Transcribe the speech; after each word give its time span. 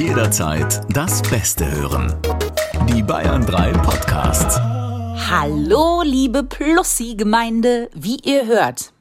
Jederzeit 0.00 0.80
das 0.96 1.20
Beste 1.20 1.70
hören. 1.70 2.14
Die 2.88 3.02
Bayern 3.02 3.44
3 3.44 3.72
Podcasts. 3.72 4.58
Hallo, 4.58 6.00
liebe 6.02 6.42
Plussi-Gemeinde. 6.42 7.90
Wie 7.92 8.16
ihr 8.24 8.46
hört, 8.46 8.94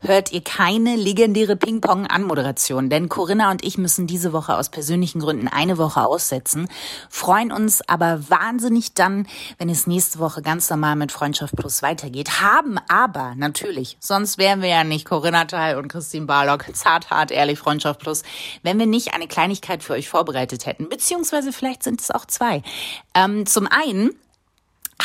hört 0.00 0.32
ihr 0.32 0.42
keine 0.42 0.96
legendäre 0.96 1.56
Ping-Pong-Anmoderation, 1.56 2.90
denn 2.90 3.08
Corinna 3.08 3.50
und 3.50 3.64
ich 3.64 3.78
müssen 3.78 4.06
diese 4.06 4.32
Woche 4.32 4.56
aus 4.56 4.68
persönlichen 4.68 5.20
Gründen 5.20 5.48
eine 5.48 5.78
Woche 5.78 6.04
aussetzen, 6.06 6.68
freuen 7.08 7.52
uns 7.52 7.86
aber 7.88 8.28
wahnsinnig 8.28 8.94
dann, 8.94 9.26
wenn 9.58 9.68
es 9.68 9.86
nächste 9.86 10.18
Woche 10.18 10.42
ganz 10.42 10.70
normal 10.70 10.96
mit 10.96 11.12
Freundschaft 11.12 11.56
Plus 11.56 11.82
weitergeht, 11.82 12.40
haben 12.40 12.78
aber 12.88 13.34
natürlich, 13.36 13.96
sonst 14.00 14.38
wären 14.38 14.62
wir 14.62 14.68
ja 14.68 14.84
nicht 14.84 15.06
Corinna 15.06 15.44
Teil 15.44 15.76
und 15.76 15.88
Christine 15.88 16.26
Barlock, 16.26 16.66
zart, 16.74 17.10
hart, 17.10 17.30
ehrlich, 17.30 17.58
Freundschaft 17.58 18.00
Plus, 18.00 18.22
wenn 18.62 18.78
wir 18.78 18.86
nicht 18.86 19.14
eine 19.14 19.28
Kleinigkeit 19.28 19.82
für 19.82 19.94
euch 19.94 20.08
vorbereitet 20.08 20.66
hätten, 20.66 20.88
beziehungsweise 20.88 21.52
vielleicht 21.52 21.82
sind 21.82 22.00
es 22.00 22.10
auch 22.10 22.26
zwei. 22.26 22.62
Ähm, 23.14 23.46
zum 23.46 23.66
einen 23.66 24.10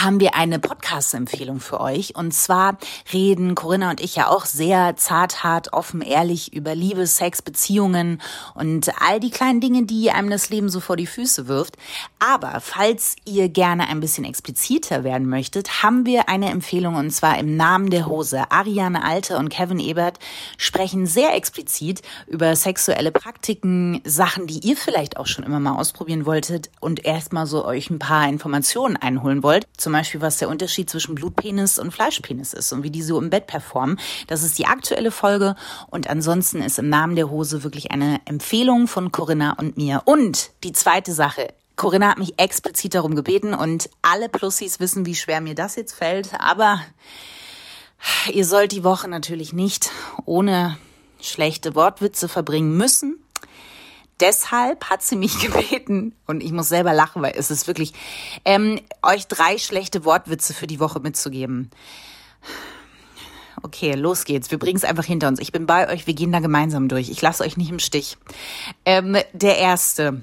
haben 0.01 0.19
wir 0.19 0.35
eine 0.35 0.59
Podcast-Empfehlung 0.59 1.59
für 1.59 1.79
euch. 1.81 2.15
Und 2.15 2.33
zwar 2.33 2.77
reden 3.11 3.55
Corinna 3.55 3.89
und 3.89 4.01
ich 4.01 4.15
ja 4.15 4.29
auch 4.29 4.45
sehr 4.45 4.95
zart, 4.95 5.43
hart, 5.43 5.73
offen, 5.73 6.01
ehrlich 6.01 6.53
über 6.53 6.73
Liebe, 6.75 7.05
Sex, 7.05 7.41
Beziehungen 7.41 8.21
und 8.55 8.89
all 9.01 9.19
die 9.19 9.29
kleinen 9.29 9.59
Dinge, 9.59 9.83
die 9.83 10.11
einem 10.11 10.29
das 10.29 10.49
Leben 10.49 10.69
so 10.69 10.79
vor 10.79 10.95
die 10.95 11.07
Füße 11.07 11.47
wirft. 11.47 11.75
Aber 12.19 12.59
falls 12.61 13.15
ihr 13.25 13.49
gerne 13.49 13.87
ein 13.87 13.99
bisschen 13.99 14.23
expliziter 14.25 15.03
werden 15.03 15.27
möchtet, 15.27 15.83
haben 15.83 16.05
wir 16.05 16.29
eine 16.29 16.49
Empfehlung 16.49 16.95
und 16.95 17.11
zwar 17.11 17.37
im 17.37 17.57
Namen 17.57 17.89
der 17.89 18.07
Hose. 18.07 18.51
Ariane 18.51 19.03
Alte 19.03 19.37
und 19.37 19.49
Kevin 19.49 19.79
Ebert 19.79 20.19
sprechen 20.57 21.05
sehr 21.05 21.35
explizit 21.35 22.01
über 22.27 22.55
sexuelle 22.55 23.11
Praktiken, 23.11 24.01
Sachen, 24.05 24.47
die 24.47 24.59
ihr 24.59 24.77
vielleicht 24.77 25.17
auch 25.17 25.27
schon 25.27 25.43
immer 25.43 25.59
mal 25.59 25.75
ausprobieren 25.75 26.25
wolltet 26.25 26.69
und 26.79 27.05
erstmal 27.05 27.45
so 27.45 27.65
euch 27.65 27.89
ein 27.89 27.99
paar 27.99 28.27
Informationen 28.27 28.97
einholen 28.97 29.43
wollt. 29.43 29.67
Zum 29.77 29.88
Beispiel, 29.91 30.21
was 30.21 30.37
der 30.37 30.49
Unterschied 30.49 30.89
zwischen 30.89 31.15
Blutpenis 31.15 31.79
und 31.79 31.91
Fleischpenis 31.91 32.53
ist 32.53 32.71
und 32.71 32.83
wie 32.83 32.91
die 32.91 33.01
so 33.01 33.19
im 33.19 33.29
Bett 33.29 33.47
performen. 33.47 33.99
Das 34.27 34.43
ist 34.43 34.57
die 34.57 34.65
aktuelle 34.65 35.11
Folge. 35.11 35.55
Und 35.89 36.09
ansonsten 36.09 36.61
ist 36.61 36.79
im 36.79 36.89
Namen 36.89 37.15
der 37.15 37.29
Hose 37.29 37.63
wirklich 37.63 37.91
eine 37.91 38.21
Empfehlung 38.25 38.87
von 38.87 39.11
Corinna 39.11 39.53
und 39.53 39.77
mir. 39.77 40.01
Und 40.05 40.51
die 40.63 40.73
zweite 40.73 41.13
Sache. 41.13 41.53
Corinna 41.75 42.09
hat 42.09 42.17
mich 42.17 42.37
explizit 42.37 42.93
darum 42.93 43.15
gebeten 43.15 43.53
und 43.53 43.89
alle 44.01 44.27
Plussis 44.27 44.79
wissen, 44.79 45.05
wie 45.05 45.15
schwer 45.15 45.39
mir 45.39 45.55
das 45.55 45.75
jetzt 45.75 45.93
fällt. 45.93 46.31
Aber 46.39 46.81
ihr 48.33 48.45
sollt 48.45 48.73
die 48.73 48.83
Woche 48.83 49.07
natürlich 49.07 49.53
nicht 49.53 49.89
ohne 50.25 50.77
schlechte 51.21 51.75
Wortwitze 51.75 52.27
verbringen 52.27 52.75
müssen 52.75 53.17
deshalb 54.19 54.89
hat 54.89 55.01
sie 55.01 55.15
mich 55.15 55.39
gebeten, 55.41 56.15
und 56.27 56.41
ich 56.41 56.51
muss 56.51 56.69
selber 56.69 56.93
lachen, 56.93 57.21
weil 57.21 57.33
es 57.35 57.51
ist 57.51 57.67
wirklich, 57.67 57.93
ähm, 58.45 58.79
euch 59.01 59.27
drei 59.27 59.57
schlechte 59.57 60.05
Wortwitze 60.05 60.53
für 60.53 60.67
die 60.67 60.79
Woche 60.79 60.99
mitzugeben. 60.99 61.69
Okay, 63.61 63.93
los 63.93 64.23
geht's. 64.23 64.51
Wir 64.51 64.57
bringen 64.57 64.77
es 64.77 64.85
einfach 64.85 65.03
hinter 65.03 65.27
uns. 65.27 65.39
Ich 65.39 65.51
bin 65.51 65.65
bei 65.65 65.89
euch, 65.89 66.07
wir 66.07 66.13
gehen 66.13 66.31
da 66.31 66.39
gemeinsam 66.39 66.87
durch. 66.87 67.09
Ich 67.09 67.21
lasse 67.21 67.43
euch 67.43 67.57
nicht 67.57 67.69
im 67.69 67.79
Stich. 67.79 68.17
Ähm, 68.85 69.17
der 69.33 69.57
erste. 69.57 70.21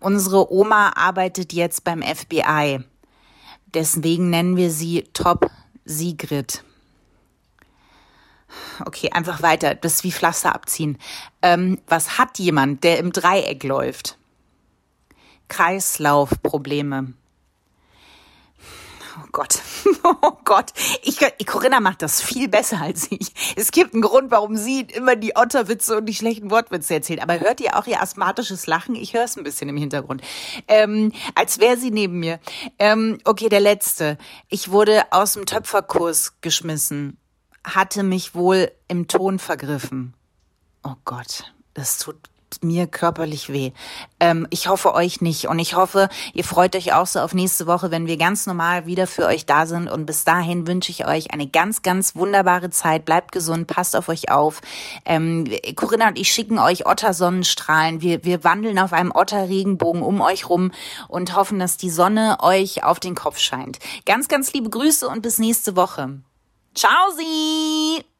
Unsere 0.00 0.52
Oma 0.52 0.92
arbeitet 0.96 1.52
jetzt 1.52 1.84
beim 1.84 2.02
FBI. 2.02 2.80
Deswegen 3.74 4.30
nennen 4.30 4.56
wir 4.56 4.72
sie 4.72 5.04
Top 5.12 5.48
Sigrid. 5.84 6.64
Okay, 8.86 9.10
einfach 9.12 9.42
weiter. 9.42 9.74
Das 9.74 9.94
ist 9.94 10.04
wie 10.04 10.12
Pflaster 10.12 10.54
abziehen. 10.54 10.98
Ähm, 11.42 11.78
was 11.86 12.18
hat 12.18 12.38
jemand, 12.38 12.84
der 12.84 12.98
im 12.98 13.12
Dreieck 13.12 13.64
läuft? 13.64 14.18
Kreislaufprobleme. 15.48 17.12
Oh 19.18 19.26
Gott, 19.30 19.58
oh 20.22 20.32
Gott. 20.44 20.72
Ich, 21.02 21.18
Corinna 21.46 21.80
macht 21.80 22.00
das 22.00 22.22
viel 22.22 22.48
besser 22.48 22.80
als 22.80 23.08
ich. 23.10 23.34
Es 23.56 23.70
gibt 23.70 23.92
einen 23.92 24.02
Grund, 24.02 24.30
warum 24.30 24.56
sie 24.56 24.80
immer 24.80 25.16
die 25.16 25.36
Otterwitze 25.36 25.98
und 25.98 26.06
die 26.06 26.14
schlechten 26.14 26.50
Wortwitze 26.50 26.94
erzählt. 26.94 27.22
Aber 27.22 27.38
hört 27.38 27.60
ihr 27.60 27.76
auch 27.76 27.86
ihr 27.86 28.00
asthmatisches 28.00 28.66
Lachen? 28.66 28.94
Ich 28.94 29.12
höre 29.12 29.24
es 29.24 29.36
ein 29.36 29.44
bisschen 29.44 29.68
im 29.68 29.76
Hintergrund. 29.76 30.22
Ähm, 30.66 31.12
als 31.34 31.60
wäre 31.60 31.76
sie 31.76 31.90
neben 31.90 32.20
mir. 32.20 32.40
Ähm, 32.78 33.18
okay, 33.24 33.50
der 33.50 33.60
letzte. 33.60 34.16
Ich 34.48 34.70
wurde 34.70 35.04
aus 35.10 35.34
dem 35.34 35.44
Töpferkurs 35.44 36.40
geschmissen 36.40 37.18
hatte 37.64 38.02
mich 38.02 38.34
wohl 38.34 38.70
im 38.88 39.08
Ton 39.08 39.38
vergriffen. 39.38 40.14
Oh 40.82 40.94
Gott, 41.04 41.52
das 41.74 41.98
tut 41.98 42.16
mir 42.60 42.86
körperlich 42.86 43.50
weh. 43.52 43.72
Ähm, 44.20 44.46
ich 44.50 44.68
hoffe 44.68 44.94
euch 44.94 45.20
nicht 45.20 45.46
und 45.46 45.58
ich 45.58 45.74
hoffe, 45.74 46.08
ihr 46.34 46.44
freut 46.44 46.76
euch 46.76 46.92
auch 46.92 47.06
so 47.06 47.20
auf 47.20 47.34
nächste 47.34 47.66
Woche, 47.66 47.90
wenn 47.90 48.06
wir 48.06 48.16
ganz 48.16 48.46
normal 48.46 48.86
wieder 48.86 49.06
für 49.06 49.26
euch 49.26 49.46
da 49.46 49.66
sind. 49.66 49.88
Und 49.88 50.06
bis 50.06 50.24
dahin 50.24 50.66
wünsche 50.66 50.90
ich 50.90 51.06
euch 51.06 51.32
eine 51.32 51.46
ganz, 51.46 51.82
ganz 51.82 52.14
wunderbare 52.14 52.70
Zeit. 52.70 53.04
Bleibt 53.04 53.32
gesund, 53.32 53.66
passt 53.66 53.96
auf 53.96 54.08
euch 54.08 54.30
auf. 54.30 54.60
Ähm, 55.04 55.46
Corinna 55.76 56.08
und 56.08 56.18
ich 56.18 56.30
schicken 56.30 56.58
euch 56.58 56.86
Otter-Sonnenstrahlen. 56.86 58.02
Wir, 58.02 58.24
wir 58.24 58.44
wandeln 58.44 58.78
auf 58.78 58.92
einem 58.92 59.12
Otter-Regenbogen 59.12 60.02
um 60.02 60.20
euch 60.20 60.48
rum 60.48 60.72
und 61.08 61.34
hoffen, 61.34 61.58
dass 61.58 61.76
die 61.76 61.90
Sonne 61.90 62.38
euch 62.40 62.84
auf 62.84 63.00
den 63.00 63.14
Kopf 63.14 63.38
scheint. 63.38 63.78
Ganz, 64.04 64.28
ganz 64.28 64.52
liebe 64.52 64.70
Grüße 64.70 65.08
und 65.08 65.22
bis 65.22 65.38
nächste 65.38 65.76
Woche. 65.76 66.20
Ciao 66.74 67.10
Sie! 67.16 68.11